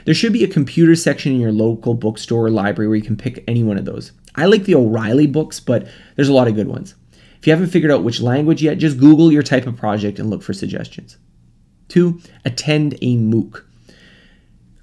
There 0.05 0.13
should 0.13 0.33
be 0.33 0.43
a 0.43 0.47
computer 0.47 0.95
section 0.95 1.31
in 1.31 1.39
your 1.39 1.51
local 1.51 1.93
bookstore 1.93 2.45
or 2.45 2.49
library 2.49 2.87
where 2.87 2.97
you 2.97 3.03
can 3.03 3.15
pick 3.15 3.43
any 3.47 3.63
one 3.63 3.77
of 3.77 3.85
those. 3.85 4.11
I 4.35 4.45
like 4.45 4.63
the 4.63 4.75
O'Reilly 4.75 5.27
books, 5.27 5.59
but 5.59 5.87
there's 6.15 6.29
a 6.29 6.33
lot 6.33 6.47
of 6.47 6.55
good 6.55 6.67
ones. 6.67 6.95
If 7.39 7.47
you 7.47 7.53
haven't 7.53 7.69
figured 7.69 7.91
out 7.91 8.03
which 8.03 8.19
language 8.19 8.61
yet, 8.61 8.79
just 8.79 8.99
Google 8.99 9.31
your 9.31 9.43
type 9.43 9.67
of 9.67 9.77
project 9.77 10.19
and 10.19 10.29
look 10.29 10.43
for 10.43 10.53
suggestions. 10.53 11.17
Two, 11.87 12.19
attend 12.43 12.95
a 12.95 13.15
MOOC. 13.15 13.63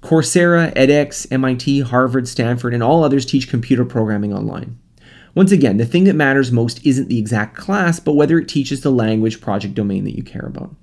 Coursera, 0.01 0.73
edX, 0.75 1.27
MIT, 1.31 1.81
Harvard, 1.81 2.27
Stanford, 2.27 2.73
and 2.73 2.81
all 2.81 3.03
others 3.03 3.25
teach 3.25 3.49
computer 3.49 3.85
programming 3.85 4.33
online. 4.33 4.79
Once 5.37 5.51
again, 5.51 5.77
the 5.77 5.85
thing 5.85 6.05
that 6.05 6.15
matters 6.15 6.51
most 6.51 6.83
isn't 6.83 7.09
the 7.09 7.19
exact 7.19 7.55
class, 7.55 7.99
but 7.99 8.15
whether 8.15 8.39
it 8.39 8.47
teaches 8.47 8.81
the 8.81 8.89
language 8.89 9.39
project 9.39 9.75
domain 9.75 10.03
that 10.03 10.17
you 10.17 10.23
care 10.23 10.47
about. 10.47 10.73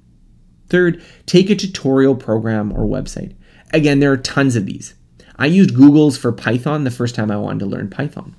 Third, 0.68 1.02
take 1.26 1.50
a 1.50 1.56
tutorial 1.56 2.14
program 2.14 2.72
or 2.72 2.86
website. 2.86 3.34
Again, 3.72 3.98
there 3.98 4.12
are 4.12 4.16
tons 4.16 4.54
of 4.54 4.64
these. 4.64 4.94
I 5.34 5.46
used 5.46 5.74
Google's 5.74 6.16
for 6.16 6.30
Python 6.30 6.84
the 6.84 6.92
first 6.92 7.16
time 7.16 7.32
I 7.32 7.36
wanted 7.36 7.58
to 7.58 7.66
learn 7.66 7.90
Python. 7.90 8.36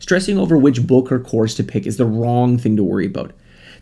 Stressing 0.00 0.36
over 0.36 0.58
which 0.58 0.86
book 0.86 1.10
or 1.10 1.18
course 1.18 1.54
to 1.54 1.64
pick 1.64 1.86
is 1.86 1.96
the 1.96 2.04
wrong 2.04 2.58
thing 2.58 2.76
to 2.76 2.84
worry 2.84 3.06
about. 3.06 3.32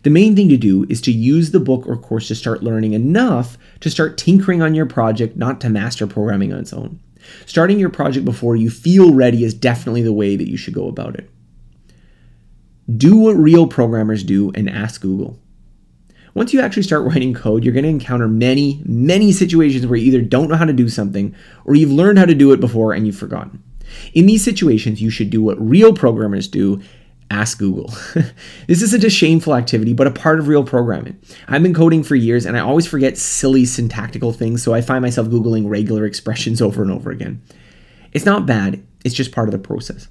The 0.03 0.09
main 0.09 0.37
thing 0.37 0.47
to 0.47 0.55
do 0.57 0.85
is 0.87 1.01
to 1.01 1.11
use 1.11 1.51
the 1.51 1.59
book 1.59 1.85
or 1.85 1.97
course 1.97 2.29
to 2.29 2.35
start 2.35 2.63
learning 2.63 2.93
enough 2.93 3.57
to 3.81 3.89
start 3.89 4.17
tinkering 4.17 4.61
on 4.61 4.73
your 4.73 4.85
project, 4.85 5.35
not 5.35 5.59
to 5.59 5.69
master 5.69 6.07
programming 6.07 6.53
on 6.53 6.59
its 6.59 6.71
own. 6.71 7.01
Starting 7.45 7.79
your 7.79 7.89
project 7.89 8.25
before 8.25 8.55
you 8.55 8.69
feel 8.69 9.13
ready 9.13 9.43
is 9.43 9.53
definitely 9.53 10.01
the 10.01 10.13
way 10.13 10.35
that 10.35 10.49
you 10.49 10.57
should 10.57 10.73
go 10.73 10.87
about 10.87 11.15
it. 11.15 11.29
Do 12.97 13.15
what 13.15 13.33
real 13.33 13.67
programmers 13.67 14.23
do 14.23 14.51
and 14.55 14.69
ask 14.69 15.01
Google. 15.01 15.39
Once 16.33 16.53
you 16.53 16.61
actually 16.61 16.83
start 16.83 17.05
writing 17.05 17.33
code, 17.33 17.63
you're 17.63 17.73
going 17.73 17.83
to 17.83 17.89
encounter 17.89 18.27
many, 18.27 18.81
many 18.85 19.31
situations 19.31 19.85
where 19.85 19.97
you 19.97 20.07
either 20.07 20.21
don't 20.21 20.49
know 20.49 20.55
how 20.55 20.65
to 20.65 20.73
do 20.73 20.87
something 20.87 21.35
or 21.65 21.75
you've 21.75 21.91
learned 21.91 22.17
how 22.17 22.25
to 22.25 22.35
do 22.35 22.51
it 22.53 22.59
before 22.59 22.93
and 22.93 23.05
you've 23.05 23.17
forgotten. 23.17 23.61
In 24.13 24.25
these 24.25 24.43
situations, 24.43 25.01
you 25.01 25.09
should 25.09 25.29
do 25.29 25.41
what 25.41 25.61
real 25.61 25.93
programmers 25.93 26.47
do 26.47 26.81
ask 27.31 27.57
Google. 27.57 27.93
this 28.67 28.81
isn't 28.81 29.03
a 29.03 29.09
shameful 29.09 29.55
activity, 29.55 29.93
but 29.93 30.07
a 30.07 30.11
part 30.11 30.39
of 30.39 30.47
real 30.47 30.63
programming. 30.63 31.19
I've 31.47 31.63
been 31.63 31.73
coding 31.73 32.03
for 32.03 32.15
years 32.15 32.45
and 32.45 32.57
I 32.57 32.59
always 32.59 32.85
forget 32.85 33.17
silly 33.17 33.65
syntactical 33.65 34.33
things, 34.33 34.61
so 34.61 34.73
I 34.73 34.81
find 34.81 35.01
myself 35.01 35.27
Googling 35.27 35.69
regular 35.69 36.05
expressions 36.05 36.61
over 36.61 36.81
and 36.81 36.91
over 36.91 37.09
again. 37.09 37.41
It's 38.11 38.25
not 38.25 38.45
bad, 38.45 38.83
it's 39.05 39.15
just 39.15 39.31
part 39.31 39.47
of 39.47 39.53
the 39.53 39.59
process. 39.59 40.07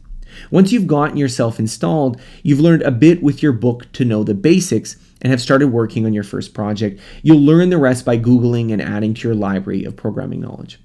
Once 0.51 0.73
you've 0.73 0.87
gotten 0.87 1.17
yourself 1.17 1.59
installed, 1.59 2.21
you've 2.43 2.61
learned 2.61 2.83
a 2.83 2.91
bit 2.91 3.23
with 3.23 3.43
your 3.43 3.53
book 3.53 3.91
to 3.93 4.05
know 4.05 4.25
the 4.25 4.35
basics 4.35 4.97
and 5.21 5.31
have 5.31 5.41
started 5.41 5.69
working 5.69 6.07
on 6.07 6.15
your 6.15 6.25
first 6.25 6.55
project. 6.55 7.01
You'll 7.23 7.41
learn 7.41 7.69
the 7.69 7.79
rest 7.79 8.05
by 8.07 8.17
Googling 8.17 8.73
and 8.73 8.81
adding 8.81 9.13
to 9.15 9.29
your 9.29 9.35
library 9.35 9.85
of 9.85 9.97
programming 9.97 10.41
knowledge 10.41 10.81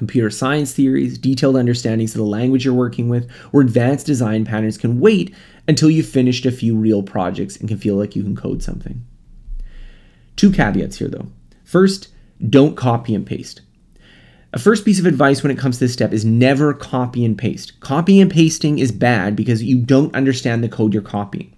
computer 0.00 0.30
science 0.30 0.72
theories, 0.72 1.18
detailed 1.18 1.56
understandings 1.56 2.14
of 2.14 2.20
the 2.20 2.24
language 2.24 2.64
you're 2.64 2.72
working 2.72 3.10
with, 3.10 3.30
or 3.52 3.60
advanced 3.60 4.06
design 4.06 4.46
patterns 4.46 4.78
can 4.78 4.98
wait 4.98 5.34
until 5.68 5.90
you've 5.90 6.08
finished 6.08 6.46
a 6.46 6.50
few 6.50 6.74
real 6.74 7.02
projects 7.02 7.58
and 7.58 7.68
can 7.68 7.76
feel 7.76 7.96
like 7.96 8.16
you 8.16 8.22
can 8.22 8.34
code 8.34 8.62
something. 8.62 9.04
Two 10.36 10.50
caveats 10.50 10.96
here 10.96 11.08
though. 11.08 11.26
First, 11.64 12.08
don't 12.48 12.78
copy 12.78 13.14
and 13.14 13.26
paste. 13.26 13.60
A 14.54 14.58
first 14.58 14.86
piece 14.86 14.98
of 14.98 15.04
advice 15.04 15.42
when 15.42 15.52
it 15.52 15.58
comes 15.58 15.76
to 15.76 15.84
this 15.84 15.92
step 15.92 16.14
is 16.14 16.24
never 16.24 16.72
copy 16.72 17.22
and 17.22 17.36
paste. 17.36 17.78
Copy 17.80 18.22
and 18.22 18.30
pasting 18.30 18.78
is 18.78 18.90
bad 18.90 19.36
because 19.36 19.62
you 19.62 19.82
don't 19.82 20.16
understand 20.16 20.64
the 20.64 20.68
code 20.70 20.94
you're 20.94 21.02
copying. 21.02 21.54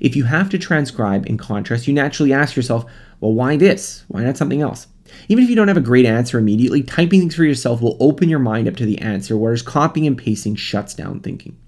If 0.00 0.14
you 0.14 0.24
have 0.24 0.50
to 0.50 0.58
transcribe 0.58 1.24
in 1.24 1.38
contrast, 1.38 1.88
you 1.88 1.94
naturally 1.94 2.34
ask 2.34 2.56
yourself, 2.56 2.84
well, 3.20 3.32
why 3.32 3.56
this? 3.56 4.04
Why 4.08 4.22
not 4.22 4.36
something 4.36 4.60
else? 4.60 4.86
Even 5.28 5.44
if 5.44 5.50
you 5.50 5.56
don't 5.56 5.68
have 5.68 5.76
a 5.76 5.80
great 5.80 6.06
answer 6.06 6.38
immediately, 6.38 6.82
typing 6.82 7.20
things 7.20 7.34
for 7.34 7.44
yourself 7.44 7.80
will 7.80 7.96
open 8.00 8.28
your 8.28 8.38
mind 8.38 8.68
up 8.68 8.76
to 8.76 8.86
the 8.86 8.98
answer, 8.98 9.36
whereas 9.36 9.62
copying 9.62 10.06
and 10.06 10.18
pasting 10.18 10.54
shuts 10.54 10.94
down 10.94 11.20
thinking. 11.20 11.58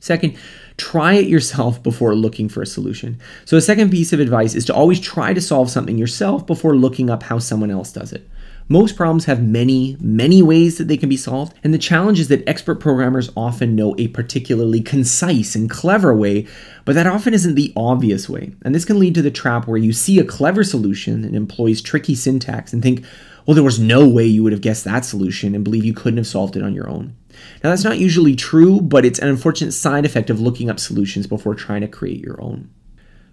Second, 0.00 0.36
try 0.76 1.14
it 1.14 1.28
yourself 1.28 1.82
before 1.82 2.14
looking 2.14 2.48
for 2.48 2.60
a 2.60 2.66
solution. 2.66 3.18
So, 3.46 3.56
a 3.56 3.62
second 3.62 3.90
piece 3.90 4.12
of 4.12 4.20
advice 4.20 4.54
is 4.54 4.66
to 4.66 4.74
always 4.74 5.00
try 5.00 5.32
to 5.32 5.40
solve 5.40 5.70
something 5.70 5.96
yourself 5.96 6.46
before 6.46 6.76
looking 6.76 7.08
up 7.08 7.22
how 7.22 7.38
someone 7.38 7.70
else 7.70 7.90
does 7.90 8.12
it. 8.12 8.28
Most 8.68 8.96
problems 8.96 9.26
have 9.26 9.42
many, 9.42 9.98
many 10.00 10.42
ways 10.42 10.78
that 10.78 10.88
they 10.88 10.96
can 10.96 11.10
be 11.10 11.18
solved, 11.18 11.54
and 11.62 11.74
the 11.74 11.78
challenge 11.78 12.18
is 12.18 12.28
that 12.28 12.48
expert 12.48 12.76
programmers 12.76 13.30
often 13.36 13.76
know 13.76 13.94
a 13.98 14.08
particularly 14.08 14.80
concise 14.80 15.54
and 15.54 15.68
clever 15.68 16.14
way, 16.14 16.46
but 16.86 16.94
that 16.94 17.06
often 17.06 17.34
isn't 17.34 17.56
the 17.56 17.74
obvious 17.76 18.26
way. 18.26 18.54
And 18.62 18.74
this 18.74 18.86
can 18.86 18.98
lead 18.98 19.14
to 19.16 19.22
the 19.22 19.30
trap 19.30 19.66
where 19.66 19.76
you 19.76 19.92
see 19.92 20.18
a 20.18 20.24
clever 20.24 20.64
solution 20.64 21.20
that 21.22 21.34
employs 21.34 21.82
tricky 21.82 22.14
syntax 22.14 22.72
and 22.72 22.82
think, 22.82 23.04
well, 23.44 23.54
there 23.54 23.62
was 23.62 23.78
no 23.78 24.08
way 24.08 24.24
you 24.24 24.42
would 24.42 24.52
have 24.52 24.62
guessed 24.62 24.84
that 24.84 25.04
solution 25.04 25.54
and 25.54 25.62
believe 25.62 25.84
you 25.84 25.92
couldn't 25.92 26.16
have 26.16 26.26
solved 26.26 26.56
it 26.56 26.62
on 26.62 26.74
your 26.74 26.88
own. 26.88 27.14
Now, 27.62 27.68
that's 27.68 27.84
not 27.84 27.98
usually 27.98 28.34
true, 28.34 28.80
but 28.80 29.04
it's 29.04 29.18
an 29.18 29.28
unfortunate 29.28 29.72
side 29.72 30.06
effect 30.06 30.30
of 30.30 30.40
looking 30.40 30.70
up 30.70 30.80
solutions 30.80 31.26
before 31.26 31.54
trying 31.54 31.82
to 31.82 31.88
create 31.88 32.20
your 32.20 32.40
own. 32.40 32.70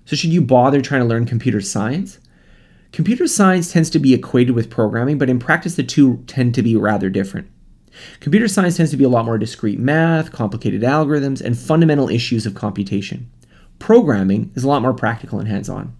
So, 0.03 0.17
should 0.17 0.31
you 0.33 0.41
bother 0.41 0.81
trying 0.81 1.01
to 1.01 1.07
learn 1.07 1.25
computer 1.25 1.61
science? 1.61 2.19
Computer 2.91 3.25
science 3.25 3.71
tends 3.71 3.89
to 3.89 3.99
be 3.99 4.13
equated 4.13 4.53
with 4.53 4.69
programming, 4.69 5.17
but 5.17 5.29
in 5.29 5.39
practice, 5.39 5.75
the 5.75 5.83
two 5.83 6.23
tend 6.27 6.53
to 6.55 6.61
be 6.61 6.75
rather 6.75 7.09
different. 7.09 7.49
Computer 8.19 8.49
science 8.49 8.75
tends 8.77 8.91
to 8.91 8.97
be 8.97 9.03
a 9.05 9.09
lot 9.09 9.25
more 9.25 9.37
discrete 9.37 9.79
math, 9.79 10.31
complicated 10.31 10.81
algorithms, 10.81 11.41
and 11.41 11.57
fundamental 11.57 12.09
issues 12.09 12.45
of 12.45 12.53
computation. 12.53 13.31
Programming 13.79 14.51
is 14.55 14.63
a 14.63 14.67
lot 14.67 14.81
more 14.81 14.93
practical 14.93 15.39
and 15.39 15.47
hands 15.47 15.69
on. 15.69 15.95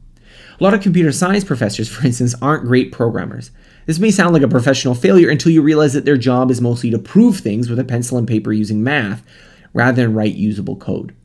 A 0.59 0.63
lot 0.63 0.73
of 0.73 0.81
computer 0.81 1.11
science 1.11 1.43
professors, 1.43 1.89
for 1.89 2.05
instance, 2.05 2.35
aren't 2.41 2.65
great 2.65 2.91
programmers. 2.91 3.51
This 3.85 3.99
may 3.99 4.11
sound 4.11 4.33
like 4.33 4.43
a 4.43 4.47
professional 4.47 4.93
failure 4.93 5.29
until 5.29 5.51
you 5.51 5.61
realize 5.61 5.93
that 5.93 6.05
their 6.05 6.17
job 6.17 6.51
is 6.51 6.61
mostly 6.61 6.91
to 6.91 6.99
prove 6.99 7.37
things 7.37 7.69
with 7.69 7.79
a 7.79 7.85
pencil 7.85 8.17
and 8.17 8.27
paper 8.27 8.51
using 8.51 8.83
math 8.83 9.25
rather 9.73 10.01
than 10.01 10.13
write 10.13 10.35
usable 10.35 10.75
code. 10.75 11.15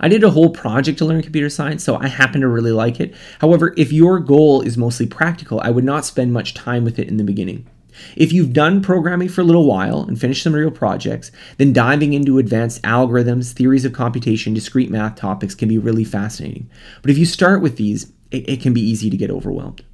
I 0.00 0.08
did 0.08 0.24
a 0.24 0.30
whole 0.30 0.50
project 0.50 0.98
to 0.98 1.04
learn 1.04 1.22
computer 1.22 1.50
science, 1.50 1.82
so 1.84 1.96
I 1.96 2.08
happen 2.08 2.40
to 2.40 2.48
really 2.48 2.72
like 2.72 3.00
it. 3.00 3.14
However, 3.40 3.74
if 3.76 3.92
your 3.92 4.20
goal 4.20 4.62
is 4.62 4.76
mostly 4.76 5.06
practical, 5.06 5.60
I 5.60 5.70
would 5.70 5.84
not 5.84 6.04
spend 6.04 6.32
much 6.32 6.54
time 6.54 6.84
with 6.84 6.98
it 6.98 7.08
in 7.08 7.16
the 7.16 7.24
beginning. 7.24 7.66
If 8.14 8.32
you've 8.32 8.52
done 8.52 8.82
programming 8.82 9.28
for 9.28 9.40
a 9.40 9.44
little 9.44 9.66
while 9.66 10.02
and 10.02 10.20
finished 10.20 10.42
some 10.42 10.54
real 10.54 10.70
projects, 10.70 11.30
then 11.56 11.72
diving 11.72 12.12
into 12.12 12.38
advanced 12.38 12.82
algorithms, 12.82 13.52
theories 13.52 13.84
of 13.84 13.92
computation, 13.92 14.54
discrete 14.54 14.90
math 14.90 15.16
topics 15.16 15.54
can 15.54 15.68
be 15.68 15.78
really 15.78 16.04
fascinating. 16.04 16.68
But 17.02 17.10
if 17.10 17.18
you 17.18 17.24
start 17.24 17.62
with 17.62 17.76
these, 17.76 18.12
it, 18.30 18.48
it 18.48 18.60
can 18.60 18.74
be 18.74 18.80
easy 18.80 19.10
to 19.10 19.16
get 19.16 19.30
overwhelmed. 19.30 19.84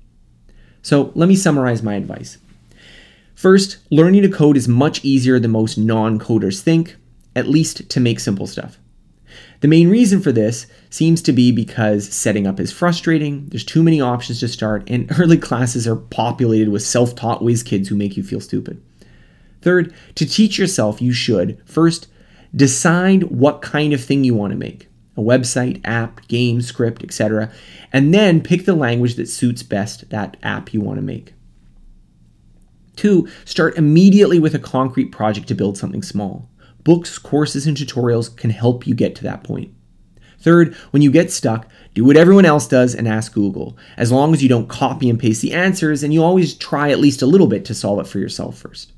So 0.82 1.12
let 1.14 1.28
me 1.28 1.36
summarize 1.36 1.82
my 1.82 1.94
advice. 1.94 2.38
First, 3.34 3.78
learning 3.90 4.22
to 4.22 4.28
code 4.28 4.56
is 4.56 4.68
much 4.68 5.04
easier 5.04 5.38
than 5.38 5.52
most 5.52 5.78
non 5.78 6.18
coders 6.18 6.60
think, 6.60 6.96
at 7.34 7.48
least 7.48 7.88
to 7.88 8.00
make 8.00 8.20
simple 8.20 8.46
stuff. 8.46 8.78
The 9.62 9.68
main 9.68 9.88
reason 9.88 10.20
for 10.20 10.32
this 10.32 10.66
seems 10.90 11.22
to 11.22 11.32
be 11.32 11.52
because 11.52 12.12
setting 12.12 12.48
up 12.48 12.58
is 12.58 12.72
frustrating, 12.72 13.46
there's 13.46 13.64
too 13.64 13.84
many 13.84 14.00
options 14.00 14.40
to 14.40 14.48
start, 14.48 14.82
and 14.90 15.08
early 15.20 15.38
classes 15.38 15.86
are 15.86 15.94
populated 15.94 16.68
with 16.68 16.82
self 16.82 17.14
taught 17.14 17.42
whiz 17.42 17.62
kids 17.62 17.88
who 17.88 17.94
make 17.94 18.16
you 18.16 18.24
feel 18.24 18.40
stupid. 18.40 18.82
Third, 19.62 19.94
to 20.16 20.26
teach 20.26 20.58
yourself, 20.58 21.00
you 21.00 21.12
should 21.12 21.62
first 21.64 22.08
decide 22.54 23.24
what 23.24 23.62
kind 23.62 23.92
of 23.92 24.02
thing 24.02 24.24
you 24.24 24.34
want 24.34 24.50
to 24.50 24.58
make 24.58 24.88
a 25.16 25.20
website, 25.20 25.80
app, 25.84 26.26
game, 26.26 26.60
script, 26.60 27.04
etc. 27.04 27.52
And 27.92 28.12
then 28.12 28.40
pick 28.40 28.64
the 28.64 28.74
language 28.74 29.14
that 29.14 29.28
suits 29.28 29.62
best 29.62 30.10
that 30.10 30.36
app 30.42 30.74
you 30.74 30.80
want 30.80 30.96
to 30.96 31.02
make. 31.02 31.34
Two, 32.96 33.28
start 33.44 33.76
immediately 33.76 34.40
with 34.40 34.56
a 34.56 34.58
concrete 34.58 35.12
project 35.12 35.46
to 35.48 35.54
build 35.54 35.78
something 35.78 36.02
small. 36.02 36.48
Books, 36.84 37.18
courses, 37.18 37.66
and 37.66 37.76
tutorials 37.76 38.34
can 38.36 38.50
help 38.50 38.86
you 38.86 38.94
get 38.94 39.14
to 39.16 39.22
that 39.24 39.44
point. 39.44 39.72
Third, 40.42 40.74
when 40.90 41.02
you 41.02 41.12
get 41.12 41.30
stuck, 41.30 41.68
do 41.94 42.04
what 42.04 42.16
everyone 42.16 42.44
else 42.44 42.66
does 42.66 42.96
and 42.96 43.06
ask 43.06 43.32
Google, 43.32 43.76
as 43.96 44.10
long 44.10 44.34
as 44.34 44.42
you 44.42 44.48
don't 44.48 44.68
copy 44.68 45.08
and 45.08 45.18
paste 45.18 45.40
the 45.40 45.52
answers 45.52 46.02
and 46.02 46.12
you 46.12 46.22
always 46.22 46.54
try 46.54 46.90
at 46.90 46.98
least 46.98 47.22
a 47.22 47.26
little 47.26 47.46
bit 47.46 47.64
to 47.66 47.74
solve 47.74 48.00
it 48.00 48.08
for 48.08 48.18
yourself 48.18 48.58
first. 48.58 48.92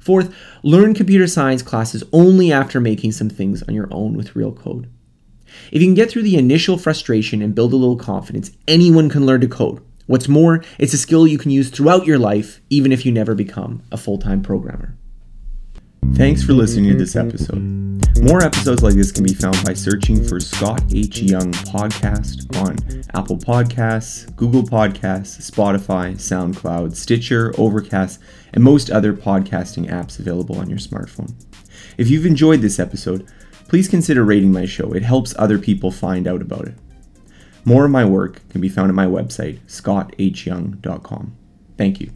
Fourth, 0.00 0.34
learn 0.64 0.94
computer 0.94 1.28
science 1.28 1.62
classes 1.62 2.02
only 2.12 2.50
after 2.50 2.80
making 2.80 3.12
some 3.12 3.30
things 3.30 3.62
on 3.62 3.74
your 3.74 3.88
own 3.92 4.14
with 4.16 4.34
real 4.34 4.52
code. 4.52 4.90
If 5.70 5.80
you 5.80 5.86
can 5.86 5.94
get 5.94 6.10
through 6.10 6.24
the 6.24 6.36
initial 6.36 6.78
frustration 6.78 7.42
and 7.42 7.54
build 7.54 7.72
a 7.72 7.76
little 7.76 7.96
confidence, 7.96 8.50
anyone 8.66 9.08
can 9.08 9.24
learn 9.24 9.42
to 9.42 9.48
code. 9.48 9.80
What's 10.06 10.28
more, 10.28 10.64
it's 10.78 10.94
a 10.94 10.98
skill 10.98 11.26
you 11.26 11.38
can 11.38 11.50
use 11.50 11.70
throughout 11.70 12.06
your 12.06 12.18
life, 12.18 12.60
even 12.70 12.92
if 12.92 13.06
you 13.06 13.12
never 13.12 13.34
become 13.34 13.82
a 13.92 13.96
full 13.96 14.18
time 14.18 14.42
programmer. 14.42 14.96
Thanks 16.14 16.42
for 16.42 16.52
listening 16.52 16.90
to 16.90 16.96
this 16.96 17.16
episode. 17.16 17.86
More 18.22 18.42
episodes 18.42 18.82
like 18.82 18.94
this 18.94 19.12
can 19.12 19.24
be 19.24 19.34
found 19.34 19.62
by 19.64 19.74
searching 19.74 20.24
for 20.24 20.40
Scott 20.40 20.82
H. 20.92 21.20
Young 21.20 21.52
Podcast 21.52 22.56
on 22.56 22.76
Apple 23.14 23.36
Podcasts, 23.36 24.34
Google 24.36 24.62
Podcasts, 24.62 25.50
Spotify, 25.50 26.14
SoundCloud, 26.14 26.96
Stitcher, 26.96 27.52
Overcast, 27.58 28.20
and 28.54 28.64
most 28.64 28.90
other 28.90 29.12
podcasting 29.12 29.90
apps 29.90 30.18
available 30.18 30.58
on 30.58 30.70
your 30.70 30.78
smartphone. 30.78 31.34
If 31.98 32.08
you've 32.08 32.26
enjoyed 32.26 32.62
this 32.62 32.78
episode, 32.78 33.26
please 33.68 33.86
consider 33.86 34.24
rating 34.24 34.52
my 34.52 34.64
show. 34.64 34.92
It 34.92 35.02
helps 35.02 35.34
other 35.38 35.58
people 35.58 35.90
find 35.90 36.26
out 36.26 36.40
about 36.40 36.68
it. 36.68 36.74
More 37.66 37.84
of 37.84 37.90
my 37.90 38.04
work 38.04 38.40
can 38.48 38.60
be 38.60 38.68
found 38.68 38.88
at 38.88 38.94
my 38.94 39.06
website, 39.06 39.58
scotthyoung.com. 39.66 41.36
Thank 41.76 42.00
you. 42.00 42.12